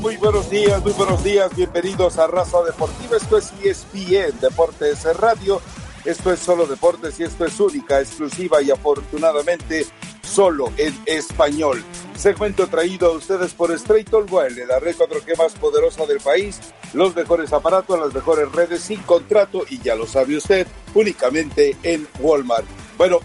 [0.00, 1.54] Muy buenos días, muy buenos días.
[1.54, 3.16] Bienvenidos a Raza Deportiva.
[3.16, 5.62] Esto es ESPN Deportes Radio.
[6.04, 9.86] Esto es solo deportes y esto es única, exclusiva y afortunadamente
[10.24, 11.84] solo en español.
[12.16, 14.26] Segmento traído a ustedes por Straight All
[14.66, 16.58] la red 4G más poderosa del país.
[16.92, 22.08] Los mejores aparatos, las mejores redes sin contrato y ya lo sabe usted, únicamente en
[22.18, 22.66] Walmart.
[22.96, 23.20] Bueno,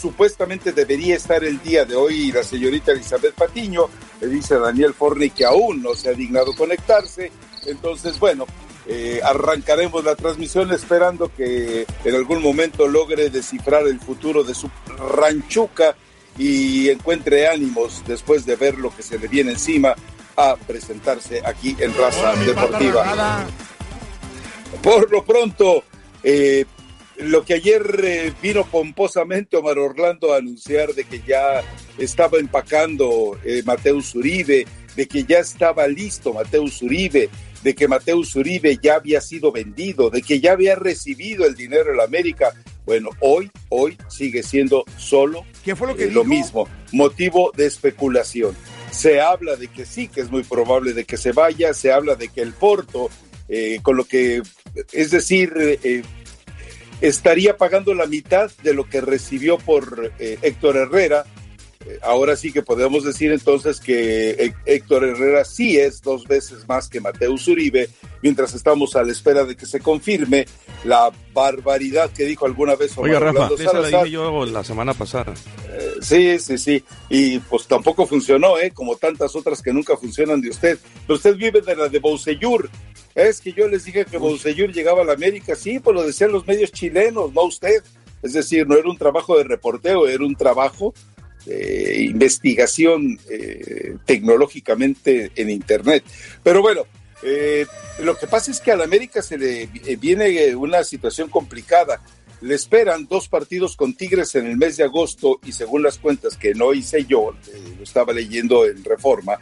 [0.00, 3.88] supuestamente debería estar el día de hoy la señorita Elizabeth Patiño,
[4.20, 7.30] le dice Daniel Forney que aún no se ha dignado conectarse,
[7.66, 8.46] entonces bueno,
[8.88, 14.70] eh, arrancaremos la transmisión esperando que en algún momento logre descifrar el futuro de su
[14.96, 15.96] ranchuca
[16.38, 19.94] y encuentre ánimos después de ver lo que se le viene encima
[20.36, 23.46] a presentarse aquí en Raza Deportiva.
[24.82, 25.82] Por lo pronto,
[26.22, 26.64] eh,
[27.18, 31.62] lo que ayer eh, vino pomposamente Omar Orlando a anunciar de que ya
[31.98, 37.28] estaba empacando eh, Mateus Uribe, de que ya estaba listo Mateus Uribe,
[37.62, 41.90] de que Mateus Uribe ya había sido vendido, de que ya había recibido el dinero
[41.90, 42.54] de la América.
[42.84, 47.66] Bueno, hoy, hoy sigue siendo solo ¿Qué fue lo, que eh, lo mismo, motivo de
[47.66, 48.56] especulación.
[48.92, 52.14] Se habla de que sí, que es muy probable de que se vaya, se habla
[52.14, 53.10] de que el Porto,
[53.48, 54.42] eh, con lo que,
[54.92, 56.02] es decir, eh,
[57.00, 61.24] estaría pagando la mitad de lo que recibió por eh, Héctor Herrera.
[62.02, 67.00] Ahora sí que podemos decir entonces que Héctor Herrera sí es dos veces más que
[67.00, 67.88] Mateus Uribe,
[68.22, 70.46] mientras estamos a la espera de que se confirme
[70.84, 75.34] la barbaridad que dijo alguna vez Oiga, Rafa, esa la dije yo la semana pasada.
[75.68, 76.84] Eh, sí, sí, sí.
[77.08, 78.70] Y pues tampoco funcionó, ¿eh?
[78.72, 80.78] Como tantas otras que nunca funcionan de usted.
[81.06, 82.68] Pero usted vive de la de Bousseyur.
[83.14, 86.32] Es que yo les dije que Bousseyur llegaba a la América, sí, pues lo decían
[86.32, 87.82] los medios chilenos, no usted.
[88.22, 90.92] Es decir, no era un trabajo de reporteo, era un trabajo
[91.46, 96.04] de investigación eh, tecnológicamente en Internet.
[96.42, 96.82] Pero bueno,
[97.22, 97.66] eh,
[98.00, 102.02] lo que pasa es que a la América se le eh, viene una situación complicada.
[102.42, 106.36] Le esperan dos partidos con Tigres en el mes de agosto y según las cuentas
[106.36, 107.34] que no hice yo,
[107.78, 109.38] lo estaba leyendo en Reforma,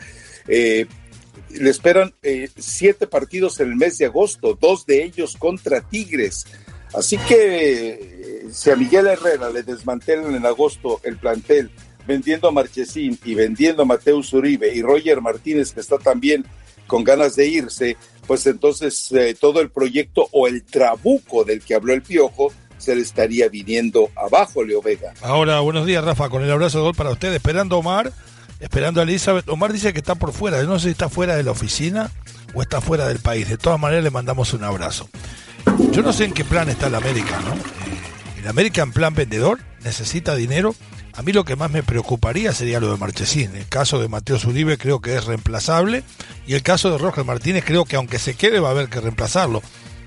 [1.58, 6.46] le esperan eh, siete partidos en el mes de agosto, dos de ellos contra Tigres.
[6.92, 11.70] Así que eh, si a Miguel Herrera le desmantelan en agosto el plantel,
[12.06, 16.44] vendiendo a Marchesín y vendiendo a Mateus Uribe y Roger Martínez, que está también
[16.86, 21.74] con ganas de irse, pues entonces eh, todo el proyecto o el trabuco del que
[21.74, 25.14] habló el Piojo se le estaría viniendo abajo, Leo Vega.
[25.22, 28.12] Ahora, buenos días, Rafa, con el abrazo de gol para usted, esperando Omar
[28.60, 29.48] esperando a Elizabeth.
[29.48, 32.10] Omar dice que está por fuera, no sé si está fuera de la oficina
[32.54, 33.48] o está fuera del país.
[33.48, 35.08] De todas maneras le mandamos un abrazo.
[35.90, 37.54] Yo no sé en qué plan está el América, ¿no?
[37.54, 40.74] Eh, el América en plan vendedor necesita dinero.
[41.16, 43.54] A mí lo que más me preocuparía sería lo de Marchesín.
[43.54, 46.02] El caso de Mateo Zuribe creo que es reemplazable
[46.46, 49.00] y el caso de Roger Martínez creo que aunque se quede va a haber que
[49.00, 49.62] reemplazarlo.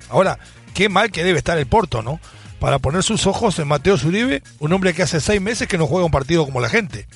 [0.09, 0.39] Ahora,
[0.73, 2.19] qué mal que debe estar el Porto, ¿no?
[2.59, 5.87] Para poner sus ojos en Mateo Zuribe, un hombre que hace seis meses que no
[5.87, 7.07] juega un partido como la gente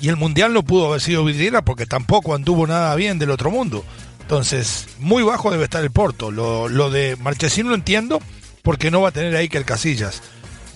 [0.00, 3.50] y el Mundial no pudo haber sido vidriera porque tampoco anduvo nada bien del otro
[3.50, 3.84] mundo.
[4.22, 6.30] Entonces, muy bajo debe estar el Porto.
[6.30, 8.20] Lo, de Marchesín lo entiendo
[8.62, 10.22] porque no va a tener ahí que el Casillas,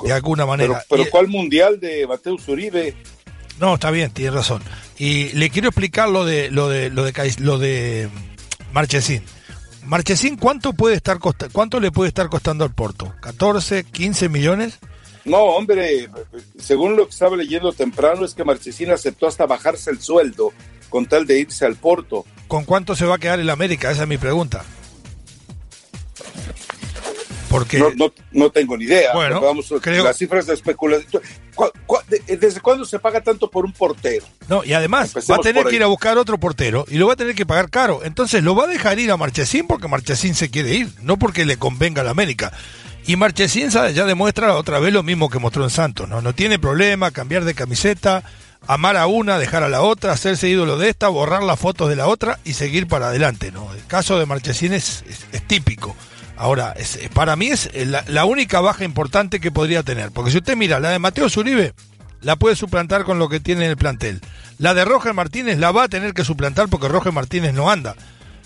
[0.04, 0.84] de alguna manera.
[0.88, 2.94] Pero, ¿cuál Mundial de Mateus Uribe?
[3.58, 4.62] No, está bien, tiene razón.
[4.98, 8.08] Y le quiero explicar lo de lo de lo de lo de
[8.72, 9.22] Marchesín.
[9.84, 11.18] Marchesín, ¿cuánto puede estar
[11.52, 13.14] cuánto le puede estar costando al Porto?
[13.20, 14.78] ¿14, 15 millones?
[15.24, 16.08] No, hombre,
[16.58, 20.52] según lo que estaba leyendo temprano, es que Marchesín aceptó hasta bajarse el sueldo
[20.90, 22.24] con tal de irse al Porto.
[22.46, 23.90] ¿Con cuánto se va a quedar el América?
[23.90, 24.64] Esa es mi pregunta.
[27.54, 27.78] Porque...
[27.78, 29.12] No, no, tengo ni idea.
[29.14, 31.22] Bueno, vamos, las cifras de especulación.
[32.26, 34.26] ¿Desde cuándo se paga tanto por un portero?
[34.48, 37.12] No, y además va a tener que ir a buscar otro portero y lo va
[37.12, 38.00] a tener que pagar caro.
[38.02, 41.44] Entonces lo va a dejar ir a Marchesín porque Marchesín se quiere ir, no porque
[41.44, 42.52] le convenga a la América.
[43.06, 46.22] Y Marchesín ya demuestra otra vez lo mismo que mostró en Santos, ¿no?
[46.22, 48.24] No tiene problema cambiar de camiseta,
[48.66, 51.96] amar a una, dejar a la otra, hacerse ídolo de esta, borrar las fotos de
[51.96, 53.72] la otra y seguir para adelante, ¿no?
[53.74, 55.04] El caso de Marchesín es,
[55.46, 55.94] típico.
[56.36, 56.75] Ahora,
[57.12, 60.90] para mí es la, única baja importante que podría tener, porque si usted mira la
[60.90, 61.75] de Mateo Zuribe,
[62.22, 64.20] la puede suplantar con lo que tiene en el plantel.
[64.58, 67.94] La de Roger Martínez la va a tener que suplantar porque Roger Martínez no anda.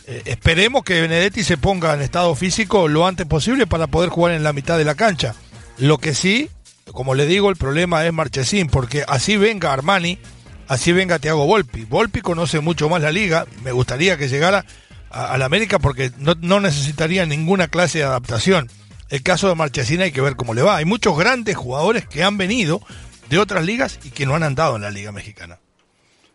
[0.07, 4.35] Eh, esperemos que Benedetti se ponga en estado físico lo antes posible para poder jugar
[4.35, 5.35] en la mitad de la cancha.
[5.79, 6.51] Lo que sí,
[6.93, 10.19] como le digo, el problema es Marchesín, porque así venga Armani,
[10.67, 11.85] así venga Thiago Volpi.
[11.85, 14.65] Volpi conoce mucho más la liga, me gustaría que llegara
[15.11, 18.71] a, la América porque no, no, necesitaría ninguna clase de adaptación.
[19.09, 20.77] El caso de Marchesín hay que ver cómo le va.
[20.77, 22.81] Hay muchos grandes jugadores que han venido
[23.31, 25.59] de otras ligas y que no han andado en la liga mexicana.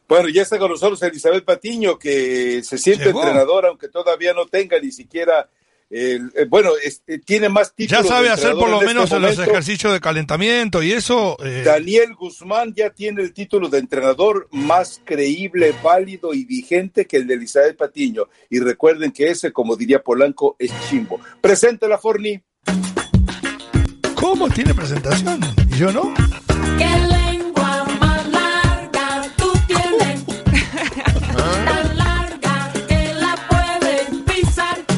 [0.07, 4.79] Bueno, ya está con nosotros Elizabeth Patiño, que se siente entrenadora, aunque todavía no tenga
[4.79, 5.49] ni siquiera
[5.93, 6.71] el, eh, bueno,
[7.07, 8.03] eh, tiene más títulos.
[8.03, 11.37] Ya sabe hacer por lo este menos los ejercicios de calentamiento y eso.
[11.43, 17.17] Eh, Daniel Guzmán ya tiene el título de entrenador más creíble, válido y vigente que
[17.17, 18.27] el de Elizabeth Patiño.
[18.49, 21.19] Y recuerden que ese, como diría Polanco, es chimbo.
[21.81, 22.41] la Forni.
[24.15, 25.41] ¿Cómo tiene presentación?
[25.69, 26.11] ¿Y yo no?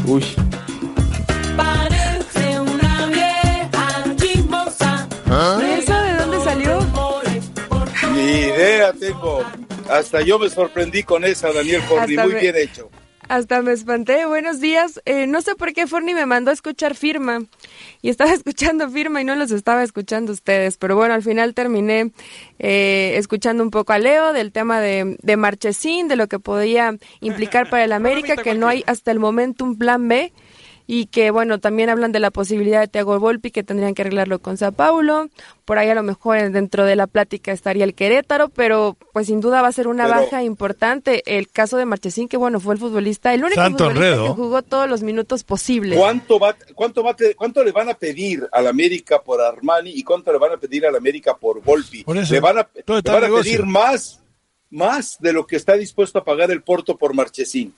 [0.07, 0.44] Uy.
[8.39, 9.43] Idea tengo.
[9.89, 12.17] Hasta yo me sorprendí con esa, Daniel Forni.
[12.17, 12.89] Muy bien hecho.
[13.27, 14.25] Hasta me espanté.
[14.25, 15.01] Buenos días.
[15.05, 17.43] Eh, no sé por qué Forni me mandó a escuchar firma.
[18.01, 20.77] Y estaba escuchando firma y no los estaba escuchando ustedes.
[20.77, 22.11] Pero bueno, al final terminé
[22.59, 26.97] eh, escuchando un poco a Leo del tema de, de Marchesín, de lo que podía
[27.21, 30.31] implicar para el América, que no hay hasta el momento un plan B
[30.87, 34.39] y que bueno, también hablan de la posibilidad de Thiago Volpi que tendrían que arreglarlo
[34.39, 35.29] con Sao Paulo,
[35.65, 39.41] por ahí a lo mejor dentro de la plática estaría el Querétaro, pero pues sin
[39.41, 42.79] duda va a ser una baja importante el caso de Marchesín que bueno, fue el
[42.79, 45.97] futbolista, el único futbolista que jugó todos los minutos posibles.
[45.97, 50.31] ¿Cuánto va cuánto va cuánto le van a pedir al América por Armani y cuánto
[50.31, 52.05] le van a pedir al América por Volpi?
[52.07, 54.21] le van a, le van a pedir más
[54.69, 57.73] más de lo que está dispuesto a pagar el Porto por Marchesín.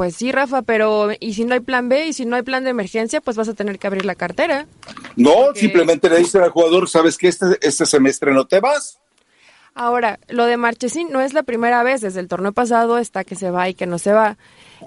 [0.00, 2.64] Pues sí, Rafa, pero ¿y si no hay plan B y si no hay plan
[2.64, 4.66] de emergencia, pues vas a tener que abrir la cartera?
[5.14, 8.98] No, simplemente le dicen al jugador, ¿sabes que este, este semestre no te vas?
[9.74, 13.34] Ahora, lo de Marchesín no es la primera vez, desde el torneo pasado está que
[13.34, 14.38] se va y que no se va.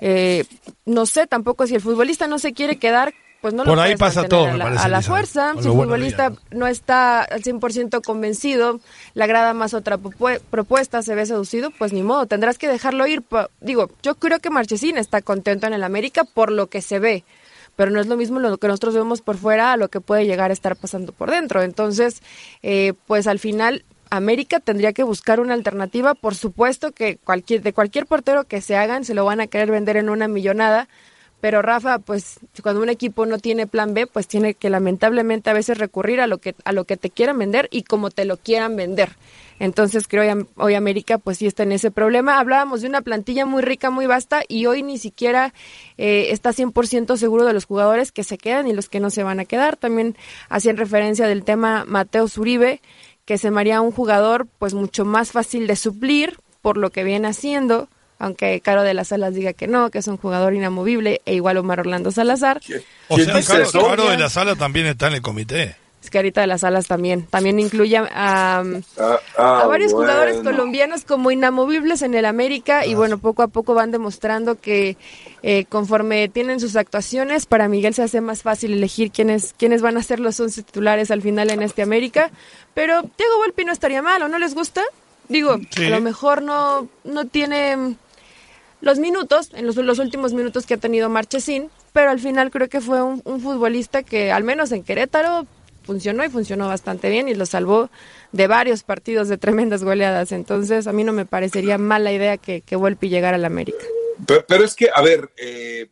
[0.01, 0.45] Eh,
[0.87, 3.97] no sé tampoco si el futbolista no se quiere quedar pues no Por lo ahí
[3.97, 4.55] pasa todo, a
[4.87, 5.51] la, fuerza.
[5.59, 8.79] Si el futbolista no está al 100% convencido,
[9.15, 13.21] le agrada más otra propuesta, se ve seducido, pues ni modo, tendrás que dejarlo ir.
[13.59, 17.25] Digo, yo creo que Marchesín está contento en el América por lo que se ve,
[17.75, 20.25] pero no es lo mismo lo que nosotros vemos por fuera a lo que puede
[20.25, 21.63] llegar a estar pasando por dentro.
[21.63, 22.23] Entonces,
[22.61, 26.15] eh, pues al final América tendría que buscar una alternativa.
[26.15, 29.69] Por supuesto que cualquier, de cualquier portero que se hagan, se lo van a querer
[29.69, 30.87] vender en una millonada,
[31.43, 35.53] pero Rafa, pues cuando un equipo no tiene plan B, pues tiene que lamentablemente a
[35.53, 38.37] veces recurrir a lo que a lo que te quieran vender y como te lo
[38.37, 39.17] quieran vender.
[39.59, 42.39] Entonces creo que hoy América pues sí está en ese problema.
[42.39, 45.53] Hablábamos de una plantilla muy rica, muy vasta y hoy ni siquiera
[45.97, 49.23] eh, está 100% seguro de los jugadores que se quedan y los que no se
[49.23, 49.75] van a quedar.
[49.75, 50.15] También
[50.47, 52.79] hacían referencia del tema Mateo Zuribe,
[53.25, 57.03] que se me haría un jugador pues mucho más fácil de suplir por lo que
[57.03, 57.89] viene haciendo
[58.23, 61.57] aunque Caro de las Salas diga que no, que es un jugador inamovible, e igual
[61.57, 62.61] Omar Orlando Salazar.
[63.09, 65.75] O sea, Caro, de la Sala también está en el comité.
[66.01, 67.25] Es Carita de las Alas también.
[67.25, 68.59] También incluye a, a,
[68.97, 73.73] ah, ah, varios jugadores colombianos como inamovibles en el América y bueno, poco a poco
[73.73, 74.95] van demostrando que
[75.43, 79.97] eh, conforme tienen sus actuaciones, para Miguel se hace más fácil elegir quiénes, quiénes van
[79.97, 82.31] a ser los 11 titulares al final en este América.
[82.73, 84.81] Pero Diego Volpi no estaría mal, ¿o no les gusta?
[85.27, 87.95] Digo, a lo mejor no, no tiene
[88.83, 92.81] los minutos, en los, últimos minutos que ha tenido Marchesín, pero al final creo que
[92.81, 95.47] fue un, futbolista que al menos en Querétaro
[95.83, 97.89] funcionó y funcionó bastante bien y lo salvó
[98.33, 100.33] de varios partidos de tremendas goleadas.
[100.33, 103.85] Entonces a mí no me parecería mala idea que, que Volpi llegara al América.
[104.27, 105.87] Pero, es que, a ver, eh,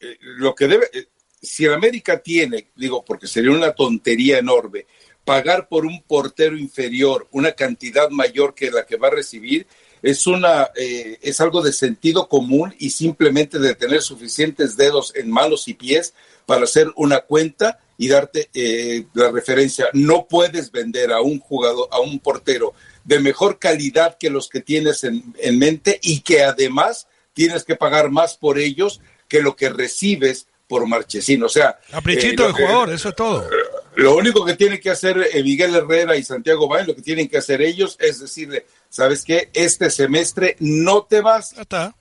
[0.00, 1.06] eh, lo que debe, eh,
[1.40, 4.86] si el América tiene, digo, porque sería una tontería enorme,
[5.24, 9.68] pagar por un portero inferior una cantidad mayor que la que va a recibir,
[10.02, 15.30] es una eh, es algo de sentido común y simplemente de tener suficientes dedos en
[15.30, 19.86] manos y pies para hacer una cuenta y darte eh, la referencia.
[19.92, 24.60] No puedes vender a un jugador, a un portero de mejor calidad que los que
[24.60, 29.56] tienes en, en mente y que además tienes que pagar más por ellos que lo
[29.56, 31.42] que recibes por Marchesín.
[31.42, 33.48] O sea, caprichito eh, jugador, eso es todo.
[33.94, 37.28] Lo único que tiene que hacer eh, Miguel Herrera y Santiago Bain, lo que tienen
[37.28, 39.48] que hacer ellos es decirle, ¿sabes qué?
[39.54, 41.54] Este semestre no te vas.
[41.58, 41.96] Está.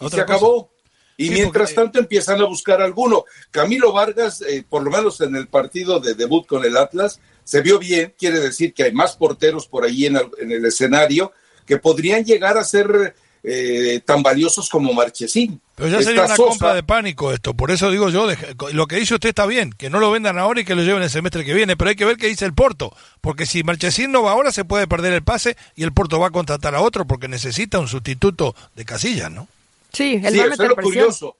[0.00, 0.70] Y se acabó.
[1.16, 3.24] Y mientras tanto empiezan a buscar alguno.
[3.50, 7.60] Camilo Vargas, eh, por lo menos en el partido de debut con el Atlas, se
[7.62, 8.14] vio bien.
[8.16, 11.32] Quiere decir que hay más porteros por ahí en el escenario
[11.66, 13.14] que podrían llegar a ser
[13.46, 15.60] eh, tan valiosos como Marchesín.
[15.74, 18.26] Pero ya sería una compra de pánico esto, por eso digo yo,
[18.72, 21.02] lo que dice usted está bien, que no lo vendan ahora y que lo lleven
[21.02, 24.12] el semestre que viene, pero hay que ver qué dice el Porto, porque si Marchesín
[24.12, 26.80] no va ahora se puede perder el pase y el Porto va a contratar a
[26.80, 29.46] otro porque necesita un sustituto de Casillas, ¿no?
[29.92, 31.36] Sí, el eso es lo curioso,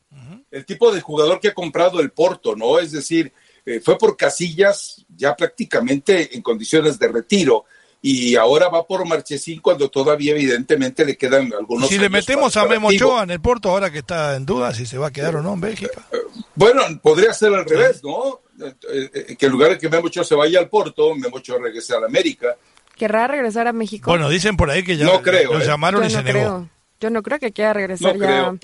[0.51, 2.81] el tipo de jugador que ha comprado el Porto, ¿no?
[2.81, 3.33] Es decir,
[3.65, 7.65] eh, fue por Casillas ya prácticamente en condiciones de retiro
[8.07, 11.89] y ahora va por Marchesín cuando todavía evidentemente le quedan algunos.
[11.89, 14.85] Si le metemos a Memo Ochoa en el Porto, ahora que está en duda si
[14.85, 16.03] se va a quedar o no en Bélgica.
[16.13, 16.19] Eh,
[16.55, 18.43] bueno, podría ser al revés, ¿no?
[18.63, 21.57] Eh, eh, que en lugar de que Memo Ochoa se vaya al Porto, Memo Ochoa
[21.59, 22.55] regrese a la América.
[22.95, 24.11] ¿Querrá regresar a México?
[24.11, 26.69] Bueno, dicen por ahí que ya no creo, lo llamaron y se negó.
[27.01, 28.55] Yo no creo que quiera regresar ya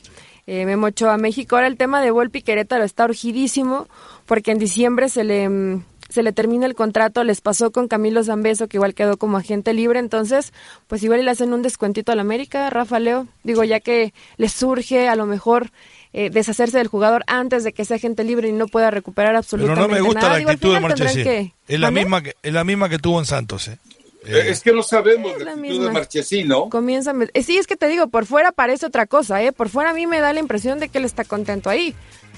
[0.46, 1.56] Memo Ochoa a México.
[1.56, 3.88] Ahora el tema de Volpi Querétaro está urgidísimo
[4.26, 8.22] porque en diciembre se le mm, se le termina el contrato, les pasó con Camilo
[8.22, 10.52] Zambeso, que igual quedó como agente libre, entonces,
[10.88, 14.52] pues igual le hacen un descuentito a la América, Rafa Leo, digo, ya que les
[14.52, 15.70] surge a lo mejor
[16.12, 19.80] eh, deshacerse del jugador antes de que sea agente libre y no pueda recuperar absolutamente
[19.80, 19.88] nada.
[19.88, 21.52] Pero no me gusta la actitud de Marchesín.
[21.68, 23.78] Es la misma que es la misma que tuvo en Santos, ¿eh?
[24.26, 26.68] eh es que no sabemos la, actitud de Marchesín, ¿no?
[26.68, 29.52] Comienza, eh, sí, es que te digo, por fuera parece otra cosa, ¿eh?
[29.52, 31.94] Por fuera a mí me da la impresión de que él está contento ahí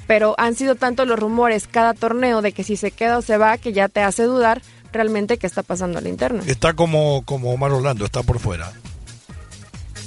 [0.07, 3.37] pero han sido tantos los rumores cada torneo de que si se queda o se
[3.37, 6.43] va que ya te hace dudar realmente qué está pasando al interno.
[6.47, 8.73] Está como, como Omar Orlando, está por fuera.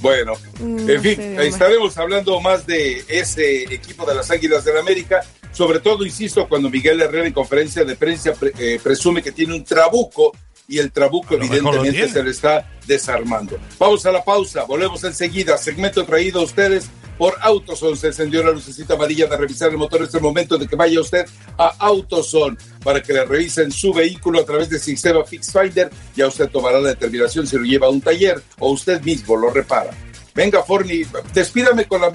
[0.02, 4.82] Bueno, mm, en fin, estaremos hablando más de ese equipo de las Águilas del la
[4.82, 5.22] América,
[5.52, 9.64] sobre todo, insisto, cuando Miguel Herrera en conferencia de prensa eh, presume que tiene un
[9.64, 10.34] trabuco
[10.68, 13.58] y el trabuco evidentemente se le está desarmando.
[13.80, 17.98] Vamos a la pausa, volvemos enseguida, segmento traído a ustedes por Autoson.
[17.98, 20.04] Se encendió la lucecita amarilla de revisar el motor.
[20.04, 21.26] Es el momento de que vaya usted
[21.58, 25.90] a Autoson para que le revisen su vehículo a través del sistema Fix Finder.
[26.16, 29.50] Ya usted tomará la determinación si lo lleva a un taller o usted mismo lo
[29.50, 29.92] repara.
[30.34, 31.04] Venga, Forni,
[31.34, 32.14] despídame con la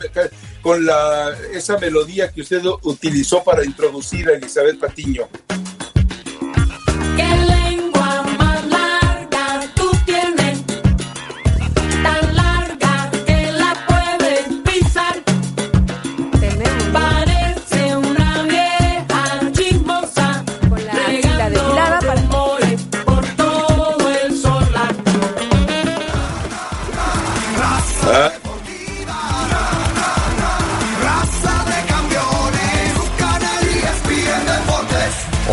[0.61, 5.27] con la esa melodía que usted utilizó para introducir a Elizabeth Patiño.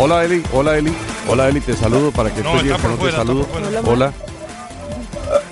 [0.00, 0.92] Hola Eli, hola Eli,
[1.26, 3.48] hola Eli, te saludo para que estés bien, no te saludo.
[3.84, 4.14] Hola.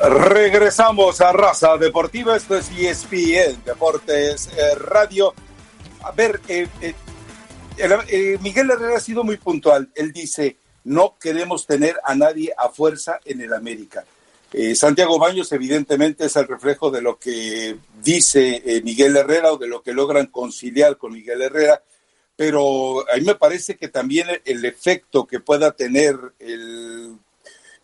[0.08, 5.34] Regresamos a Raza Deportiva, esto es ESPN Deportes eh, Radio.
[6.04, 9.90] A ver, eh, eh, Miguel Herrera ha sido muy puntual.
[9.96, 14.04] Él dice, no queremos tener a nadie a fuerza en el América.
[14.76, 19.82] Santiago Baños evidentemente es el reflejo de lo que dice Miguel Herrera o de lo
[19.82, 21.82] que logran conciliar con Miguel Herrera
[22.36, 27.18] pero a mí me parece que también el efecto que pueda tener el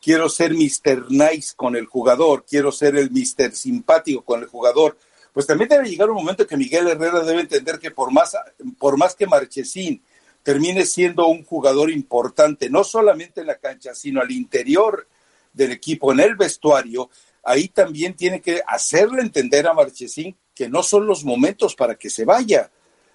[0.03, 1.11] quiero ser Mr.
[1.11, 3.53] Nice con el jugador, quiero ser el Mr.
[3.53, 4.99] Simpático con el jugador,
[5.33, 8.37] pues también debe llegar un momento que Miguel Herrera debe entender que por más,
[8.79, 10.03] por más que Marchesín
[10.43, 15.07] termine siendo un jugador importante, no solamente en la cancha, sino al interior
[15.53, 17.09] del equipo, en el vestuario,
[17.45, 22.11] ahí también tiene que hacerle entender a Marchesín que no son los momentos para que
[22.11, 22.71] se vaya.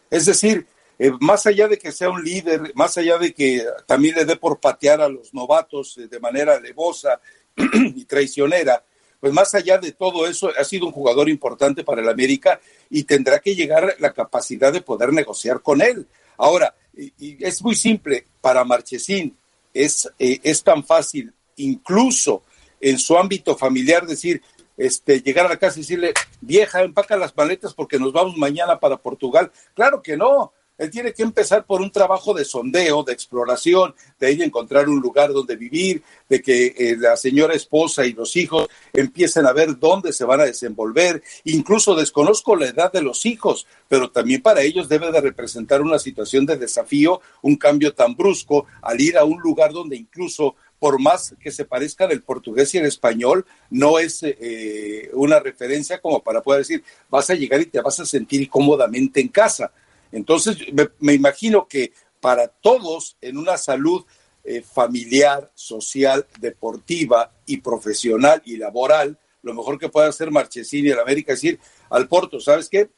[0.09, 0.65] Es decir,
[0.99, 4.35] eh, más allá de que sea un líder, más allá de que también le dé
[4.35, 7.19] por patear a los novatos eh, de manera alevosa
[7.55, 8.83] y traicionera,
[9.19, 13.03] pues más allá de todo eso, ha sido un jugador importante para el América y
[13.03, 16.07] tendrá que llegar la capacidad de poder negociar con él.
[16.37, 19.35] Ahora, y, es muy simple, para Marchesín
[19.73, 22.43] es, eh, es tan fácil, incluso
[22.79, 24.41] en su ámbito familiar, decir,
[24.77, 28.79] este, llegar a la casa y decirle, vieja, empaca las maletas porque nos vamos mañana
[28.79, 29.51] para Portugal.
[29.73, 34.31] Claro que no, Él tiene que empezar por un trabajo de sondeo, de exploración, de
[34.31, 38.67] ir encontrar un lugar donde vivir, de que eh, la señora esposa y los hijos
[38.93, 41.23] empiecen a ver dónde se van a desenvolver.
[41.45, 45.99] Incluso desconozco la edad de los hijos, pero también para ellos debe de representar una
[45.99, 51.01] situación de desafío, un cambio tan brusco al ir a un lugar donde incluso por
[51.01, 56.21] más que se parezcan el portugués y el español, no es eh, una referencia como
[56.21, 59.71] para poder decir, vas a llegar y te vas a sentir cómodamente en casa.
[60.11, 60.57] Entonces,
[60.99, 64.05] me, imagino que para todos en una salud
[64.43, 70.99] eh, familiar, social, deportiva y profesional y laboral, lo mejor que puede hacer Marchesini en
[70.99, 71.59] América es decir
[71.89, 72.89] al Porto, ¿sabes qué?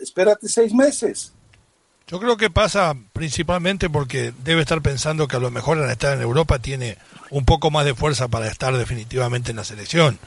[0.00, 1.32] espérate seis meses.
[2.06, 6.14] Yo creo que pasa principalmente porque debe estar pensando que a lo mejor al estar
[6.14, 6.98] en Europa tiene
[7.30, 10.18] un poco más de fuerza para estar definitivamente en la selección.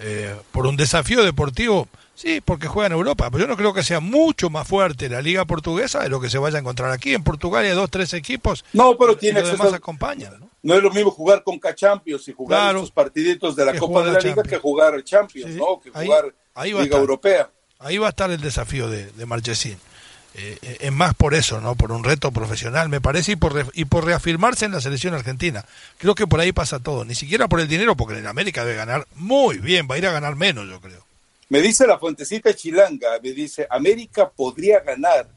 [0.00, 3.82] Eh, por un desafío deportivo, sí, porque juega en Europa, pero yo no creo que
[3.82, 7.14] sea mucho más fuerte la liga portuguesa de lo que se vaya a encontrar aquí.
[7.14, 8.64] En Portugal hay dos, tres equipos.
[8.72, 10.50] No, pero tiene que los acompañan, ¿no?
[10.62, 14.12] No es lo mismo jugar con K-Champions y jugar esos partiditos de la Copa de
[14.12, 15.80] la Liga que jugar Champions, ¿no?
[15.80, 16.34] Que jugar
[16.64, 17.50] Liga Europea.
[17.78, 19.76] Ahí va a estar el desafío de, de Marchesín.
[20.34, 21.74] Eh, eh, es más por eso, ¿no?
[21.74, 25.64] Por un reto profesional, me parece, y por, y por reafirmarse en la selección argentina.
[25.98, 28.76] Creo que por ahí pasa todo, ni siquiera por el dinero, porque en América debe
[28.76, 31.04] ganar muy bien, va a ir a ganar menos, yo creo.
[31.50, 35.28] Me dice la fuentecita chilanga, me dice, América podría ganar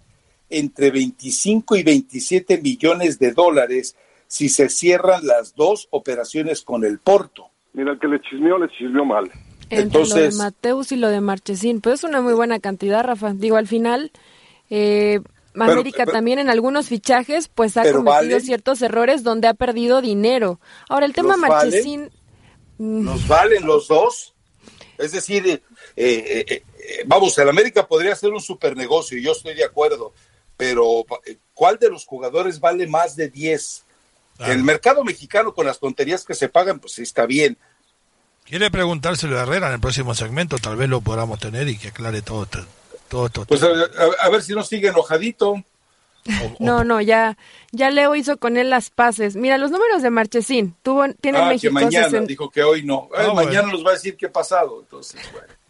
[0.50, 3.98] entre 25 y 27 millones de dólares
[4.28, 7.48] si se cierran las dos operaciones con el Porto.
[7.74, 9.30] Mira, que le chismeó, le chismeó mal.
[9.70, 13.04] Entre Entonces, lo de Mateus y lo de Marchesín, pues es una muy buena cantidad,
[13.04, 13.34] Rafa.
[13.34, 14.12] Digo, al final
[14.70, 15.20] eh,
[15.64, 20.60] América también en algunos fichajes pues ha cometido ciertos errores donde ha perdido dinero.
[20.90, 22.12] Ahora el tema Marchesín...
[22.78, 23.06] Mm.
[23.06, 24.34] ¿Nos valen los dos?
[24.98, 25.62] Es decir, eh,
[25.96, 26.64] eh, eh,
[27.06, 30.14] vamos, el América podría ser un super negocio, yo estoy de acuerdo,
[30.58, 31.06] pero
[31.54, 33.84] ¿cuál de los jugadores vale más de 10?
[34.40, 37.58] El mercado mexicano con las tonterías que se pagan, pues está bien.
[38.44, 41.90] Quiere preguntárselo a Herrera en el próximo segmento, tal vez lo podamos tener y que
[41.90, 42.66] aclare todo esto.
[43.48, 45.64] Pues a, ver si no sigue enojadito.
[46.60, 47.38] No, no, ya,
[47.72, 49.36] ya Leo hizo con él las paces.
[49.36, 51.78] Mira, los números de Marchesín, tuvo, tiene ah, México.
[51.78, 53.10] Que mañana, dijo que hoy no.
[53.16, 54.80] Ah, mañana nos va a decir qué ha pasado.
[54.82, 55.22] Entonces,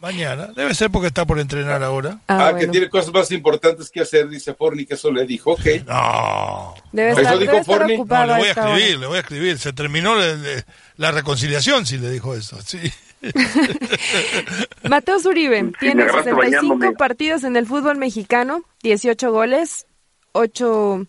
[0.05, 2.19] Mañana, debe ser porque está por entrenar ahora.
[2.27, 5.53] Ah, ah que tiene cosas más importantes que hacer, dice Forni, que eso le dijo,
[5.53, 5.65] ok.
[5.87, 6.75] No.
[6.91, 7.97] Debe estar, ¿Eso dijo Forni?
[7.97, 9.57] No, le voy a escribir, le voy a escribir.
[9.57, 10.13] Se terminó
[10.97, 12.79] la reconciliación si le dijo eso, sí.
[14.89, 19.87] Mateo Zuribe tiene 65 partidos en el fútbol mexicano, 18 goles,
[20.33, 21.07] 8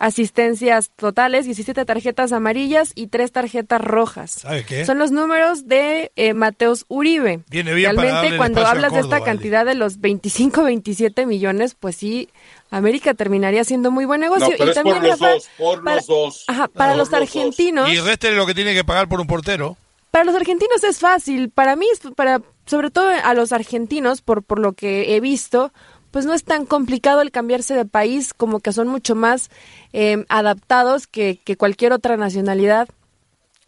[0.00, 4.30] asistencias totales, 17 tarjetas amarillas y 3 tarjetas rojas.
[4.30, 4.86] ¿Sabe qué?
[4.86, 7.40] Son los números de eh, Mateos Uribe.
[7.50, 12.30] Viene bien Realmente cuando hablas de esta cantidad de los 25, 27 millones, pues sí,
[12.70, 14.48] América terminaría siendo muy buen negocio.
[14.54, 16.44] y también por los dos, por para, los dos.
[16.48, 17.90] Ajá, para los argentinos.
[17.92, 19.76] Y reste lo que tiene que pagar por un portero.
[20.10, 24.58] Para los argentinos es fácil, para mí, para, sobre todo a los argentinos, por, por
[24.58, 25.72] lo que he visto,
[26.10, 29.50] pues no es tan complicado el cambiarse de país, como que son mucho más
[29.92, 32.88] eh, adaptados que, que cualquier otra nacionalidad.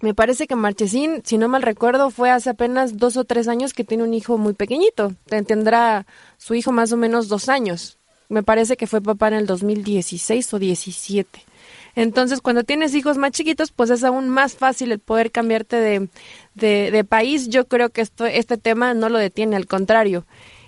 [0.00, 3.72] Me parece que Marchesín, si no mal recuerdo, fue hace apenas dos o tres años
[3.72, 5.14] que tiene un hijo muy pequeñito.
[5.26, 6.06] Tendrá
[6.38, 7.98] su hijo más o menos dos años.
[8.28, 11.44] Me parece que fue papá en el 2016 o 17.
[11.94, 16.08] Entonces, cuando tienes hijos más chiquitos, pues es aún más fácil el poder cambiarte de,
[16.54, 17.48] de, país.
[17.48, 20.24] Yo creo que esto, este tema no lo detiene, al contrario.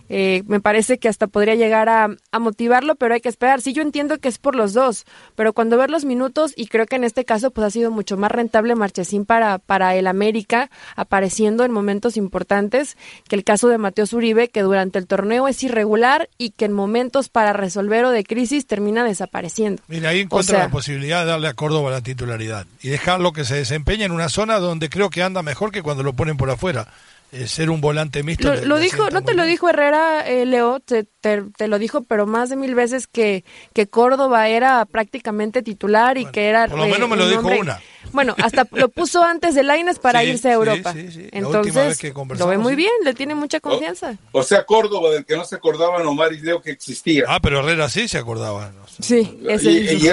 [0.08, 3.62] Eh, me parece que hasta podría llegar a, motivarlo, pero hay que esperar.
[3.62, 6.84] Sí, yo entiendo que es por los dos, pero cuando ver los minutos, y creo
[6.86, 10.70] que en este caso pues ha sido mucho más rentable Marchesín para, para el América,
[10.94, 15.62] apareciendo en momentos importantes, que el caso de Mateo Zuribe, que durante el torneo es
[15.62, 19.82] irregular y que en momentos para resolver o de crisis termina desapareciendo.
[19.88, 23.54] Mira, ahí encuentra la posibilidad de darle a Córdoba la titularidad y dejarlo que se
[23.54, 26.88] desempeñe en una zona donde creo que anda mejor que cuando lo ponen por afuera.
[27.34, 28.54] Eh, ser un volante mixto.
[28.54, 32.48] Lo, dijo, no te lo dijo Herrera, eh, Leo, te, te, lo dijo, pero más
[32.48, 36.68] de mil veces que, que Córdoba era prácticamente titular y que era.
[36.68, 37.80] Por lo menos me lo dijo una.
[38.12, 40.94] Bueno, hasta lo puso antes de Laines para irse a Europa.
[40.96, 41.98] Entonces,
[42.38, 44.16] lo ve muy bien, le tiene mucha confianza.
[44.30, 47.24] O, sea, Córdoba, del que no se acordaba Omar y Leo que existía.
[47.26, 48.70] Ah, pero Herrera sí se acordaba.
[49.00, 50.08] Sí, ese y, y,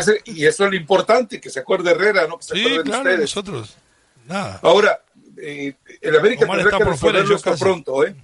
[0.46, 2.40] eso es lo importante, que se acuerde Herrera, ¿no?
[2.40, 3.76] Que se sí, claro, nosotros.
[4.28, 4.60] Nada.
[4.64, 5.02] Ahora,
[5.42, 8.16] eh, el América tendrá que resolverlo esto pronto, ¿eh?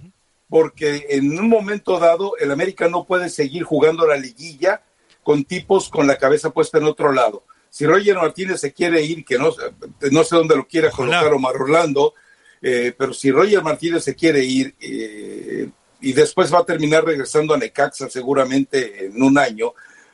[0.50, 4.82] Porque en un momento dado, el América no puede seguir jugando la liguilla
[5.24, 7.44] con tipos con la cabeza puesta en otro lado.
[7.70, 9.54] Si Roger Martínez se quiere ir, que no,
[10.12, 12.14] no sé dónde lo quiera colocar Omar Orlando,
[12.62, 17.54] eh, pero si Roger Martínez se quiere ir eh, y después va a terminar regresando
[17.54, 19.74] a Necaxa seguramente en un año,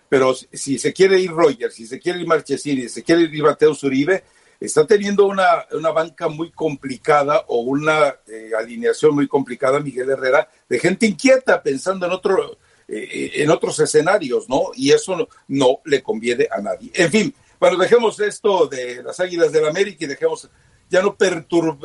[0.09, 3.43] pero si se quiere ir Rogers, si se quiere ir Marchesini, si se quiere ir
[3.43, 4.23] Mateo Uribe,
[4.65, 10.47] está teniendo una, una, banca muy complicada o una eh, alineación muy complicada Miguel Herrera
[10.69, 14.71] de gente inquieta pensando en otro eh, en otros escenarios, ¿no?
[14.75, 16.91] Y eso no, le conviene a nadie.
[16.93, 20.49] En fin, bueno, dejemos esto de las Águilas del América y dejemos
[20.89, 21.17] ya no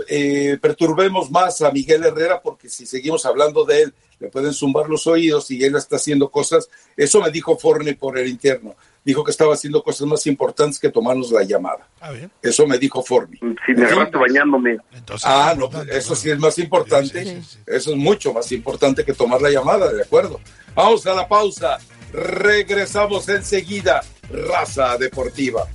[0.08, 4.88] eh, perturbemos más a Miguel Herrera porque si seguimos hablando de él le pueden zumbar
[4.88, 6.68] los oídos y él está haciendo cosas.
[6.96, 8.74] Eso me dijo Forne por el interno.
[9.08, 11.88] Dijo que estaba haciendo cosas más importantes que tomarnos la llamada.
[11.98, 13.38] Ah, eso me dijo Forne.
[13.64, 14.76] Si me agarraste bañándome.
[15.24, 17.40] ah, no, eso sí es más importante.
[17.66, 20.38] Eso es mucho más importante que tomar la llamada, ¿de acuerdo?
[20.74, 21.78] Vamos a la pausa.
[22.12, 24.02] Regresamos enseguida.
[24.30, 25.66] Raza Deportiva.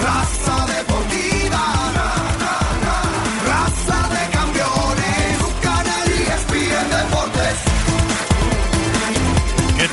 [0.00, 0.45] Raza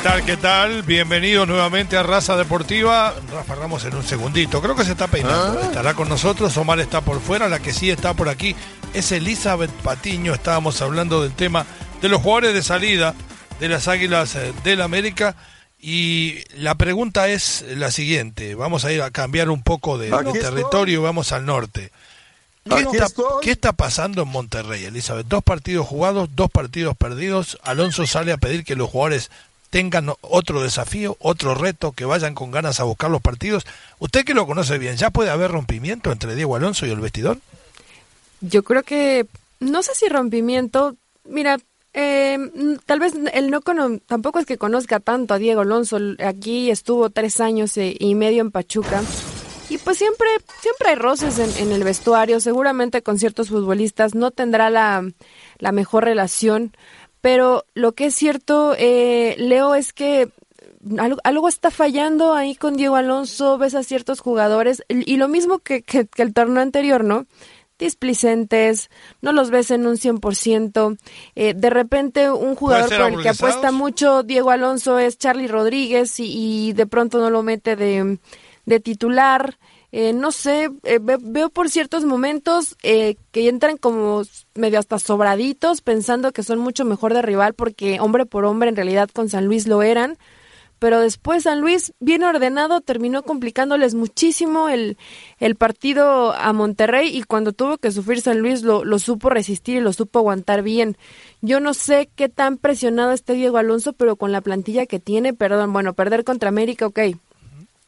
[0.04, 0.24] tal?
[0.26, 0.82] ¿Qué tal?
[0.82, 3.14] Bienvenido nuevamente a Raza Deportiva.
[3.32, 4.60] Rafa Ramos en un segundito.
[4.60, 5.58] Creo que se está peinando.
[5.58, 5.64] Ah.
[5.64, 6.54] Estará con nosotros.
[6.58, 7.48] Omar está por fuera.
[7.48, 8.54] La que sí está por aquí
[8.92, 10.34] es Elizabeth Patiño.
[10.34, 11.64] Estábamos hablando del tema
[12.02, 13.14] de los jugadores de salida
[13.60, 15.36] de las Águilas eh, del América.
[15.80, 18.54] Y la pregunta es la siguiente.
[18.54, 21.92] Vamos a ir a cambiar un poco de, territorio y vamos al norte.
[22.68, 23.06] ¿Qué está,
[23.40, 25.28] ¿Qué está, pasando en Monterrey, Elizabeth?
[25.28, 27.58] Dos partidos jugados, dos partidos perdidos.
[27.62, 29.30] Alonso sale a pedir que los jugadores
[29.74, 33.66] tengan otro desafío, otro reto, que vayan con ganas a buscar los partidos.
[33.98, 37.38] Usted que lo conoce bien, ¿ya puede haber rompimiento entre Diego Alonso y el vestidor?
[38.40, 39.26] Yo creo que,
[39.58, 41.58] no sé si rompimiento, mira,
[41.92, 42.38] eh,
[42.86, 43.62] tal vez el no
[44.06, 48.52] tampoco es que conozca tanto a Diego Alonso, aquí estuvo tres años y medio en
[48.52, 49.02] Pachuca.
[49.70, 50.28] Y pues siempre,
[50.60, 55.02] siempre hay roces en, el vestuario, seguramente con ciertos futbolistas no tendrá la
[55.72, 56.76] mejor relación,
[57.24, 60.28] pero lo que es cierto, eh, Leo, es que
[61.24, 65.80] algo, está fallando ahí con Diego Alonso, ves a ciertos jugadores, y lo mismo que,
[65.80, 67.24] que, el torneo anterior, ¿no?
[67.78, 68.90] displicentes,
[69.22, 70.98] no los ves en un 100%.
[71.34, 76.16] Eh, de repente un jugador por el que apuesta mucho Diego Alonso es Charlie Rodríguez
[76.18, 78.18] y, de pronto no lo mete de,
[78.66, 79.58] de titular.
[79.96, 84.22] Eh, no sé, eh, veo por ciertos momentos eh, que entran como
[84.56, 88.74] medio hasta sobraditos, pensando que son mucho mejor de rival, porque hombre por hombre en
[88.74, 90.18] realidad con San Luis lo eran.
[90.80, 94.96] Pero después San Luis, bien ordenado, terminó complicándoles muchísimo el,
[95.58, 99.80] partido a Monterrey y cuando tuvo que sufrir San Luis lo, lo supo resistir y
[99.80, 100.96] lo supo aguantar bien.
[101.40, 105.34] Yo no sé qué tan presionado esté Diego Alonso, pero con la plantilla que tiene,
[105.34, 106.98] perdón, bueno, perder contra América, ok,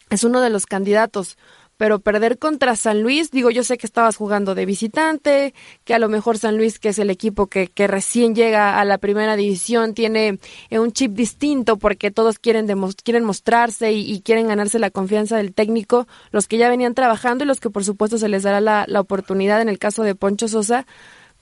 [0.09, 1.37] es uno de los candidatos
[1.77, 5.99] pero perder contra San Luis, digo, yo sé que estabas jugando de visitante, que a
[5.99, 9.37] lo mejor San Luis, que es el equipo que, que recién llega a la primera
[9.37, 10.39] división, tiene
[10.71, 12.67] eh, un chip distinto porque todos quieren,
[13.03, 17.47] quieren mostrarse y, quieren ganarse la confianza del técnico, los que ya venían trabajando y
[17.47, 20.49] los que por supuesto se les dará la, la oportunidad en el caso de Poncho
[20.49, 20.87] Sosa,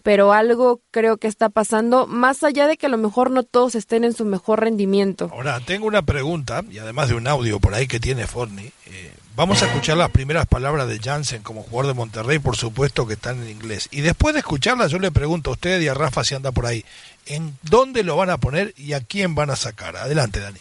[0.03, 3.75] pero algo creo que está pasando, más allá de que a lo mejor no todos
[3.75, 5.31] estén en su mejor rendimiento.
[5.33, 8.71] Ahora, tengo una pregunta, y además de un audio por ahí que tiene Forni.
[8.87, 13.05] Eh, Vamos a escuchar las primeras palabras de Jansen como jugador de Monterrey, por supuesto
[13.05, 13.89] que están en inglés.
[13.91, 16.67] Y después de escucharlas, yo le pregunto a usted y a Rafa si anda por
[16.67, 16.85] ahí,
[17.27, 19.97] ¿en dónde lo van a poner y a quién van a sacar?
[19.97, 20.61] Adelante, Dani.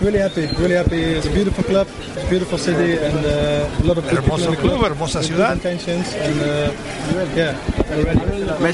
[0.00, 1.00] Really happy, really happy.
[1.00, 4.80] It's a beautiful club, it's a beautiful city, and uh, a lot of hermoso club,
[4.80, 5.64] hermosa ciudad.
[5.64, 6.72] And, uh,
[7.36, 7.54] yeah,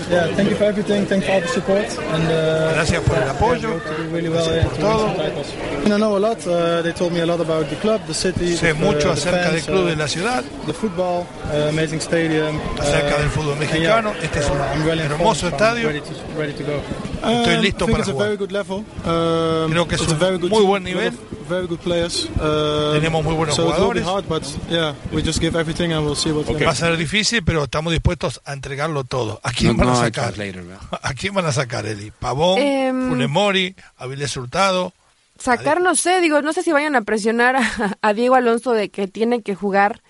[0.08, 3.16] yeah, thank you for everything, thank you for all the support, and uh, gracias por
[3.16, 3.80] el apoyo.
[4.10, 5.08] really well por todo.
[5.92, 6.46] I know a lot.
[6.46, 8.56] Uh, they told me a lot about the club, the city.
[8.56, 10.42] Sé mucho acerca del club de la ciudad.
[10.64, 12.58] The football, uh, amazing stadium.
[12.78, 14.14] Acerca del fútbol mexicano.
[14.22, 15.88] este es un hermoso estadio.
[15.88, 17.09] Ready to, ready to go.
[17.22, 18.32] Estoy um, listo para jugar.
[18.32, 21.12] Um, Creo que es un muy buen nivel.
[21.48, 22.28] Very good players.
[22.36, 24.06] Uh, Tenemos muy buenos jugadores.
[24.06, 26.64] Hard, but yeah, we just give everything and we'll see what okay.
[26.64, 29.40] Va a ser difícil, pero estamos dispuestos a entregarlo todo.
[29.42, 30.34] ¿A quién van a sacar?
[31.02, 32.12] ¿A quién van a sacar, Eli?
[32.12, 34.92] Pavón, eh, Funemori, Avilés Hurtado.
[35.38, 38.90] Sacar, no sé, digo, no sé si vayan a presionar a, a Diego Alonso de
[38.90, 40.02] que tiene que jugar.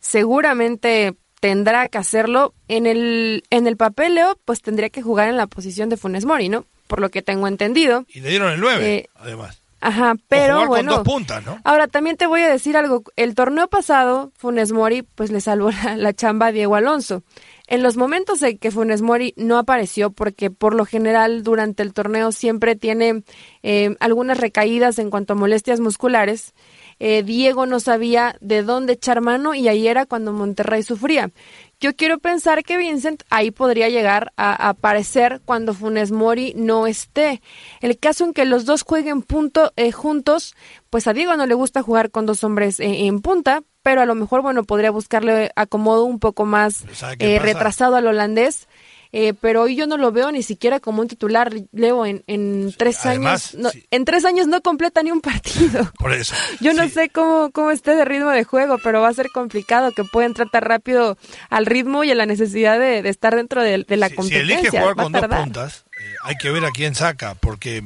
[0.00, 2.54] Seguramente tendrá que hacerlo.
[2.68, 6.24] En el, en el papel, Leo, pues tendría que jugar en la posición de Funes
[6.24, 6.66] Mori, ¿no?
[6.86, 8.06] Por lo que tengo entendido.
[8.08, 9.60] Y le dieron el 9, eh, además.
[9.80, 11.02] Ajá, pero bueno.
[11.02, 11.58] puntas, ¿no?
[11.64, 13.02] Ahora también te voy a decir algo.
[13.16, 17.24] El torneo pasado, Funes Mori, pues le salvó la, chamba a Diego Alonso.
[17.66, 21.92] En los momentos en que Funes Mori no apareció, porque por lo general durante el
[21.92, 23.24] torneo siempre tiene
[23.64, 26.54] eh, algunas recaídas en cuanto a molestias musculares,
[27.04, 31.32] eh, Diego no sabía de dónde echar mano y ahí era cuando Monterrey sufría.
[31.80, 37.42] Yo quiero pensar que Vincent ahí podría llegar a, aparecer cuando Funes Mori no esté.
[37.80, 40.54] El caso en que los dos jueguen punto eh, juntos,
[40.90, 44.06] pues a Diego no le gusta jugar con dos hombres eh, en punta, pero a
[44.06, 46.84] lo mejor, bueno, podría buscarle acomodo un poco más
[47.18, 48.68] eh, retrasado al holandés.
[49.14, 52.74] Eh, pero hoy yo no lo veo ni siquiera como un titular, Leo, en, en
[52.76, 53.54] tres años.
[53.90, 55.92] En tres años no completa ni un partido.
[55.98, 56.34] Por eso.
[56.60, 59.92] Yo no sé cómo, cómo esté de ritmo de juego, pero va a ser complicado
[59.92, 61.18] que pueda entrar tan rápido
[61.50, 64.38] al ritmo y a la necesidad de, estar dentro de, la competencia.
[64.46, 67.82] Si elige jugar con dos puntas, eh, hay que ver a quién saca, porque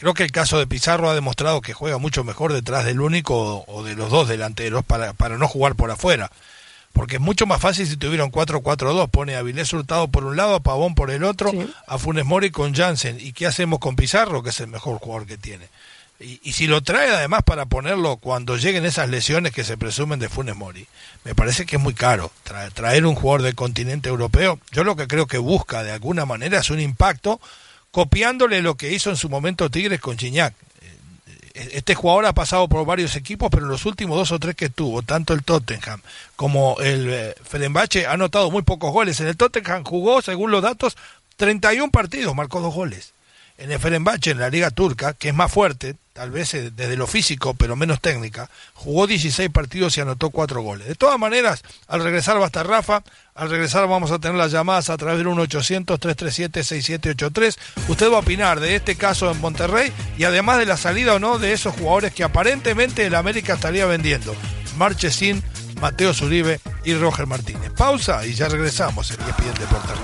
[0.00, 3.66] Creo que el caso de Pizarro ha demostrado que juega mucho mejor detrás del único
[3.66, 6.30] o de los dos delanteros para, para no jugar por afuera.
[6.92, 9.08] Porque es mucho más fácil si tuviera un 4-4-2.
[9.10, 11.52] Pone a Vilés Hurtado por un lado, a Pavón por el otro,
[11.86, 13.18] a Funes Mori con Jansen.
[13.20, 15.68] ¿Y qué hacemos con Pizarro, que es el mejor jugador que tiene?
[16.18, 20.20] Y, y, si lo trae además para ponerlo cuando lleguen esas lesiones que se presumen
[20.20, 20.86] de Funes Mori,
[21.24, 22.30] me parece que es muy caro.
[22.74, 26.58] traer un jugador del continente europeo, yo lo que creo que busca de alguna manera
[26.58, 27.40] es un impacto
[27.90, 30.54] copiándole lo que hizo en su momento Tigres con Chiñac.
[31.72, 34.70] Este jugador ha pasado por varios equipos, pero en los últimos dos o tres que
[34.70, 36.00] tuvo, tanto el Tottenham
[36.36, 39.20] como el eh, Fenerbahce, ha anotado muy pocos goles.
[39.20, 40.96] En el Tottenham jugó, según los datos,
[41.36, 43.12] 31 partidos, marcó dos goles.
[43.60, 47.06] En Fenerbahce, en la Liga Turca, que es más fuerte, tal vez eh, desde lo
[47.06, 50.88] físico, pero menos técnica, jugó 16 partidos y anotó 4 goles.
[50.88, 53.02] De todas maneras, al regresar va a estar Rafa,
[53.34, 57.58] al regresar vamos a tener las llamadas a través del 1-800-337-6783.
[57.88, 61.18] Usted va a opinar de este caso en Monterrey y además de la salida o
[61.18, 64.34] no de esos jugadores que aparentemente el América estaría vendiendo.
[64.78, 65.42] Marchesín,
[65.82, 67.72] Mateo Zuribe y Roger Martínez.
[67.76, 69.98] Pausa y ya regresamos en ESPN Deportes.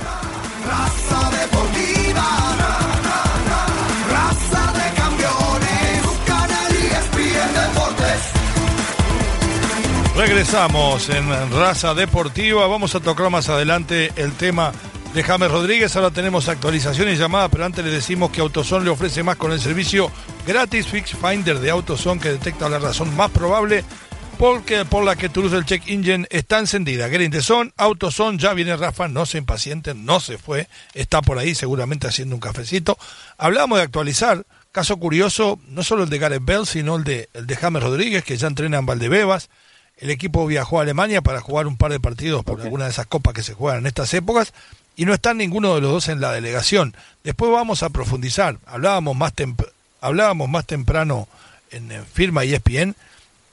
[10.16, 12.66] Regresamos en Raza Deportiva.
[12.66, 14.72] Vamos a tocar más adelante el tema
[15.12, 15.94] de James Rodríguez.
[15.94, 19.52] Ahora tenemos actualización y llamada, pero antes le decimos que AutoZone le ofrece más con
[19.52, 20.10] el servicio
[20.46, 23.84] gratis Fix Finder de AutoZone que detecta la razón más probable
[24.38, 27.10] porque, por la que tu luz del check engine está encendida.
[27.10, 31.54] Gerente son, AutoZone, ya viene Rafa, no se impacienten, no se fue, está por ahí
[31.54, 32.96] seguramente haciendo un cafecito.
[33.36, 37.46] Hablamos de actualizar, caso curioso, no solo el de Gareth Bell, sino el de, el
[37.46, 39.50] de James Rodríguez, que ya entrena en Valdebebas
[39.98, 43.06] el equipo viajó a Alemania para jugar un par de partidos por alguna de esas
[43.06, 44.52] copas que se juegan en estas épocas
[44.96, 46.94] y no está ninguno de los dos en la delegación.
[47.24, 48.58] Después vamos a profundizar.
[48.66, 49.32] Hablábamos más,
[50.00, 51.28] hablábamos más temprano
[51.70, 52.94] en, firma y ESPN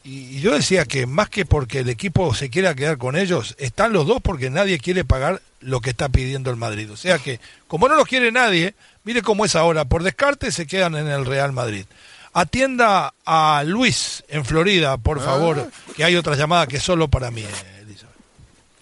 [0.03, 3.93] y, yo decía que más que porque el equipo se quiera quedar con ellos, están
[3.93, 6.91] los dos porque nadie quiere pagar lo que está pidiendo el Madrid.
[6.91, 8.75] O sea que, como no los quiere nadie,
[9.05, 11.85] mire cómo es ahora, por descarte se quedan en el Real Madrid.
[12.33, 15.21] Atienda a Luis en Florida, por ah.
[15.21, 17.45] favor, que hay otra llamada que es solo para mí,
[17.81, 18.15] Elizabeth.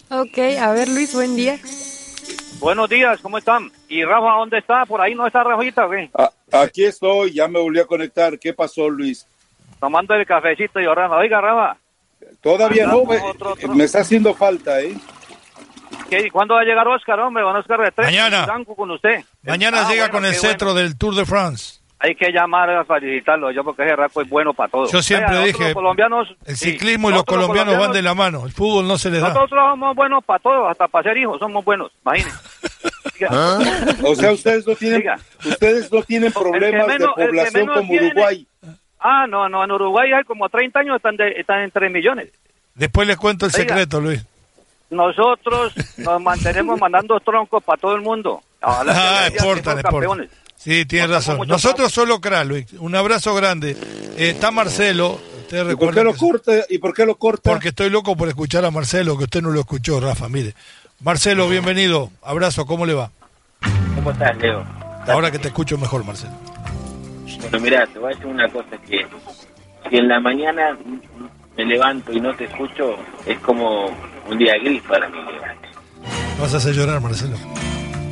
[0.10, 1.60] Ok, a ver Luis, buen día.
[2.60, 3.70] Buenos días, ¿cómo están?
[3.90, 4.86] ¿Y Rafa dónde está?
[4.86, 5.90] ¿Por ahí no está Rafita?
[5.90, 6.10] ¿qué?
[6.14, 6.32] Ah,
[6.64, 8.40] aquí estoy, ya me volví a conectar.
[8.40, 9.28] ¿Qué pasó, Luis?
[9.82, 11.18] Tomando el cafecito y Rafa.
[11.18, 11.78] Oiga, Rafa.
[12.40, 14.96] Todavía no, me, está haciendo falta, ¿eh?
[16.10, 16.32] ¿Qué?
[16.32, 17.44] ¿Cuándo va a llegar Oscar, hombre?
[17.44, 18.08] Van a Oscar de tres.
[18.08, 18.48] Mañana.
[18.76, 19.24] Con usted.
[19.44, 23.52] Mañana ah, llega con el cetro del Tour de France hay que llamar a felicitarlo
[23.52, 24.92] yo porque ese raco es bueno para todos.
[24.92, 28.88] Yo siempre dije, colombianos, el ciclismo y los colombianos, van de la mano, el fútbol
[28.88, 29.30] no se les da.
[29.30, 32.40] Nosotros somos buenos para todos, hasta para ser hijos somos buenos, imagínense.
[33.30, 33.60] ¿Ah?
[34.04, 35.04] O sea, ustedes no tienen,
[35.46, 38.48] ustedes no tienen problemas de población como Uruguay.
[39.00, 42.30] Ah, no, no, en Uruguay hay como 30 años, están, están en 3 millones.
[42.74, 44.26] Después les cuento el secreto, Luis.
[44.90, 48.42] Nosotros nos mantenemos mandando troncos para todo el mundo.
[48.62, 50.30] ah, exportan, exportan.
[50.64, 51.48] Sí, tiene razón.
[51.48, 52.68] Nosotros solo CRA, Luis.
[52.74, 53.72] Un abrazo grande.
[53.72, 55.20] Eh, está Marcelo.
[55.52, 56.52] ¿Y por qué lo corta?
[56.70, 57.50] ¿Y por qué lo corta?
[57.50, 60.30] Porque estoy loco por escuchar a Marcelo, que usted no lo escuchó, Rafa.
[60.30, 60.54] Mire.
[61.00, 62.12] Marcelo, bienvenido.
[62.22, 63.12] Abrazo, ¿cómo le va?
[63.96, 64.64] ¿Cómo estás, Leo?
[65.08, 66.34] Ahora que te escucho mejor, Marcelo.
[67.42, 69.08] Bueno, mira, te voy a decir una cosa que
[69.90, 70.78] si en la mañana
[71.58, 73.88] me levanto y no te escucho, es como
[74.30, 75.18] un día gris para mí.
[76.40, 77.36] Vas a hacer llorar, Marcelo.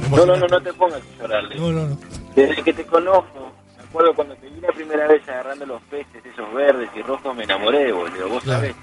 [0.09, 1.55] No, no, no, no te pongas a llorar.
[1.55, 1.97] No, no, no.
[2.35, 6.25] Desde que te conozco, me acuerdo cuando te vi la primera vez agarrando los peces,
[6.25, 8.29] esos verdes y rojos, me enamoré, boludo.
[8.29, 8.75] Vos sabés.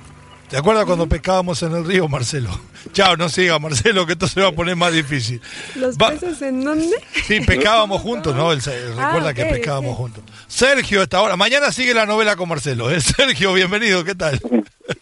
[0.48, 2.50] ¿Te acuerdas cuando pescábamos en el río, Marcelo?
[2.92, 5.40] Chao, no siga, Marcelo, que esto se va a poner más difícil.
[5.74, 6.96] ¿Los peces en dónde?
[7.26, 8.52] Sí, pescábamos juntos, ¿no?
[8.52, 10.22] Él, ah, recuerda que pescábamos juntos.
[10.46, 11.36] Sergio, esta hora.
[11.36, 12.90] Mañana sigue la novela con Marcelo.
[12.90, 13.00] ¿eh?
[13.16, 14.40] Sergio, bienvenido, ¿qué tal?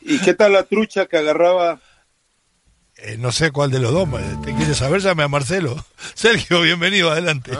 [0.00, 1.78] ¿Y qué tal la trucha que agarraba
[3.04, 4.08] eh, no sé cuál de los dos.
[4.44, 5.00] ¿Te quieres saber?
[5.00, 5.76] Llame a Marcelo.
[6.14, 7.52] Sergio, bienvenido, adelante.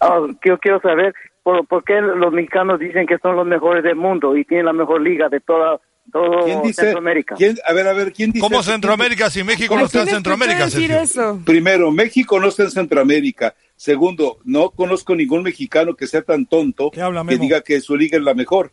[0.00, 4.36] Ah, yo quiero saber por, qué los mexicanos dicen que son los mejores del mundo
[4.36, 5.80] y tienen la mejor liga de toda
[6.12, 7.36] todo ¿Quién dice, Centroamérica.
[7.36, 8.40] a ver, a ver, ¿quién dice?
[8.40, 10.64] ¿Cómo Centroamérica si México no está en Centroamérica?
[10.64, 11.40] Decir eso?
[11.44, 13.54] Primero, México no está en Centroamérica.
[13.76, 18.24] Segundo, no conozco ningún mexicano que sea tan tonto que diga que su liga es
[18.24, 18.72] la mejor.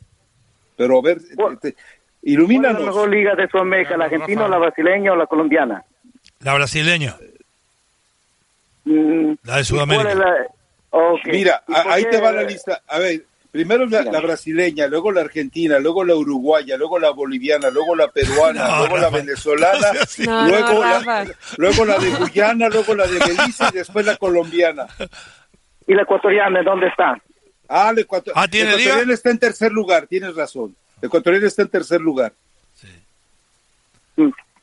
[0.78, 1.20] Pero a ver,
[1.52, 1.76] este,
[2.34, 2.78] ilumínanos.
[2.78, 5.84] ¿Cuál es la mejor liga de Sudamérica, la argentina, la brasileña o la colombiana?
[6.40, 7.16] La brasileña.
[8.86, 10.48] Mm, la de Sudamérica.
[11.26, 12.82] Mira, ahí te va la lista.
[12.88, 17.96] A ver, primero la, brasileña, luego la argentina, luego la uruguaya, luego la boliviana, luego
[17.96, 19.92] la peruana, luego la venezolana,
[20.48, 24.88] luego, la, luego la de Guyana, luego la de Belice y después la colombiana.
[25.88, 27.22] ¿Y la ecuatoriana dónde está?
[27.70, 28.02] Ah, la,
[28.36, 30.76] ah, ecuatoriana está en tercer lugar, tienes razón.
[31.02, 32.34] La ecuatoriana está en tercer lugar.
[32.76, 32.88] Sí.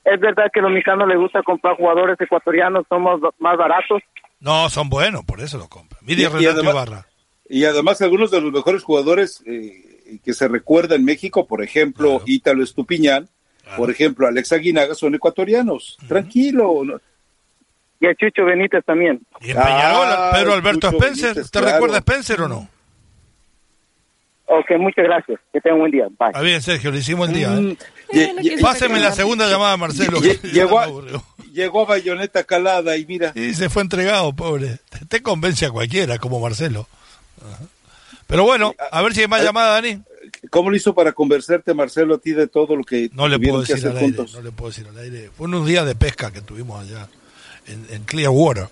[0.05, 4.03] Es verdad que a los mexicanos les gusta comprar jugadores ecuatorianos, somos más baratos.
[4.41, 6.01] No, son buenos, por eso lo compran.
[6.05, 7.07] Mire y, además,
[7.49, 12.21] y además algunos de los mejores jugadores eh, que se recuerda en México, por ejemplo,
[12.27, 13.29] Ítalo Estupiñán,
[13.79, 15.97] por ejemplo, Alex Aguinaga, son ecuatorianos.
[16.07, 16.83] Tranquilo.
[18.01, 19.21] Y a Chucho Benítez también.
[19.41, 21.49] Y en Peñarola, Pedro Alberto Spencer.
[21.49, 22.69] ¿Te recuerda Spencer o no?
[24.61, 25.41] Ok, muchas gracias.
[25.53, 26.07] Que tenga un buen día.
[26.19, 26.29] Bye.
[26.29, 27.55] Está bien, Sergio, le hicimos el día.
[27.55, 28.33] ¿eh?
[28.61, 30.21] Mm, Páseme la segunda llamada, Marcelo.
[30.21, 30.89] Llegó, a,
[31.53, 33.33] llegó a Bayoneta calada y mira.
[33.35, 34.79] Y se fue entregado, pobre.
[35.09, 36.87] Te convence a cualquiera, como Marcelo.
[38.27, 40.01] Pero bueno, a ver si hay más llamada, Dani.
[40.51, 43.61] ¿Cómo lo hizo para convencerte, Marcelo, a ti de todo lo que no le puedo
[43.61, 45.31] decir al aire, No le puedo decir al aire.
[45.37, 47.09] Fue unos días de pesca que tuvimos allá
[47.67, 48.69] en, en Clearwater.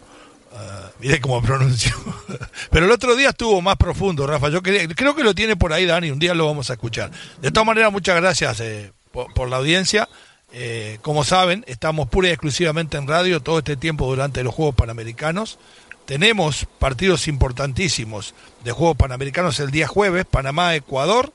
[0.53, 1.95] Uh, cómo pronunció.
[2.71, 4.51] Pero el otro día estuvo más profundo, Rafa.
[4.51, 6.11] Yo creo que lo tiene por ahí, Dani.
[6.11, 7.11] Un día lo vamos a escuchar.
[7.41, 10.09] De todas maneras, muchas gracias eh, por, la audiencia.
[10.53, 14.75] Eh, como saben, estamos pura y exclusivamente en radio todo este tiempo durante los Juegos
[14.75, 15.59] Panamericanos.
[16.05, 21.33] Tenemos partidos importantísimos de Juegos Panamericanos el día jueves, Panamá-Ecuador,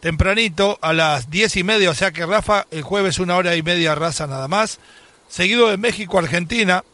[0.00, 3.62] tempranito a las diez y media, o sea que Rafa, el jueves una hora y
[3.62, 4.80] media raza nada más.
[5.28, 6.84] Seguido de México-Argentina,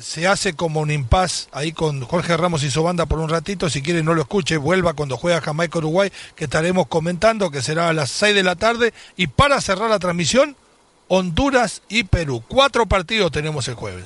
[0.00, 3.68] se hace como un impas ahí con Jorge Ramos y su banda por un ratito.
[3.68, 7.92] Si quiere no lo escuche, vuelva cuando juega Jamaica-Uruguay, que estaremos comentando, que será a
[7.92, 8.92] las 6 de la tarde.
[9.16, 10.56] Y para cerrar la transmisión,
[11.08, 12.42] Honduras y Perú.
[12.46, 14.04] Cuatro partidos tenemos el jueves.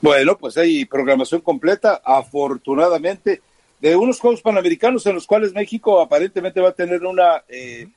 [0.00, 3.40] Bueno, pues hay programación completa, afortunadamente,
[3.80, 7.88] de unos Juegos Panamericanos en los cuales México aparentemente va a tener una, eh,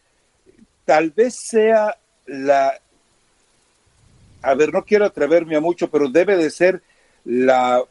[0.85, 2.73] tal vez sea la,
[4.43, 6.81] a ver, no quiero atreverme a mucho, pero debe de ser
[7.25, 7.83] la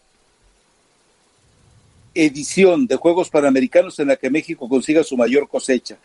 [2.14, 5.96] edición de Juegos Panamericanos en la que México consiga su mayor cosecha.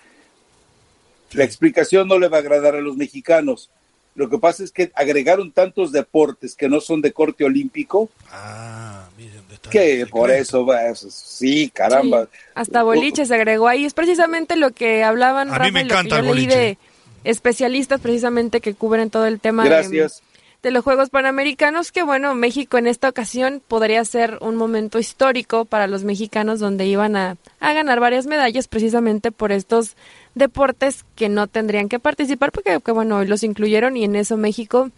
[1.34, 3.70] La explicación no le va a agradar a los mexicanos,
[4.18, 8.10] lo que pasa es que agregaron tantos deportes que no son de corte olímpico.
[8.32, 9.08] Ah,
[9.70, 10.66] que por eso,
[11.12, 12.28] sí, caramba.
[12.56, 13.86] hasta boliche se agregó ahí.
[13.86, 16.80] Es precisamente lo que hablaban, a mí me encanta leí de
[17.26, 20.18] especialistas precisamente que cubren todo el tema Gracias.
[20.18, 20.37] De,
[20.72, 25.88] los Juegos Panamericanos, que bueno, México en esta ocasión podría ser un momento histórico para
[25.88, 29.96] los mexicanos donde iban a, a ganar varias medallas precisamente por estos
[30.38, 34.90] deportes que no tendrían que participar porque que, bueno, los incluyeron y en eso México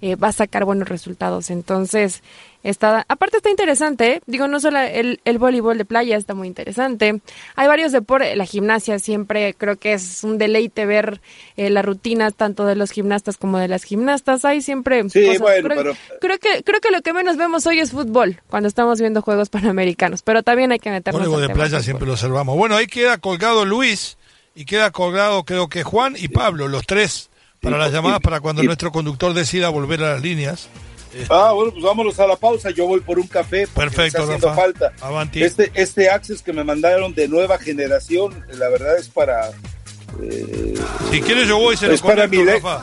[0.00, 1.50] eh, va a sacar buenos resultados.
[1.50, 2.22] Entonces,
[2.62, 4.22] está, aparte está interesante, ¿eh?
[4.26, 7.20] digo, no solo el, el, voleibol de playa está muy interesante.
[7.56, 11.20] Hay varios deportes, la gimnasia siempre creo que es un deleite ver
[11.56, 14.44] eh, la rutina tanto de los gimnastas como de las gimnastas.
[14.44, 17.90] Hay siempre sí, bueno, creo, creo, que creo que lo que menos vemos hoy es
[17.90, 21.20] fútbol cuando estamos viendo juegos panamericanos, pero también hay que meternos.
[21.20, 22.56] Voleibol de playa siempre lo observamos.
[22.56, 24.16] Bueno, ahí queda colgado Luis
[24.54, 27.30] y queda colgado creo que Juan y Pablo, los tres,
[27.60, 30.68] para las llamadas, para cuando nuestro conductor decida volver a las líneas.
[31.30, 32.70] Ah, bueno, pues vámonos a la pausa.
[32.70, 33.66] Yo voy por un café.
[33.66, 34.92] Perfecto, está haciendo falta.
[35.34, 39.50] Este, este Access que me mandaron de nueva generación, la verdad es para.
[40.22, 40.74] Eh,
[41.10, 42.82] si quieres, yo voy y se lo para mi Rafa.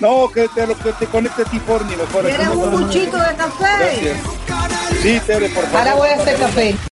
[0.00, 2.24] No, que te, que te conecte Tiforni mejor.
[2.24, 4.16] ¿Quieres un buchito de café?
[5.02, 5.78] Sí, Tere, por favor.
[5.78, 6.76] Ahora voy a hacer café.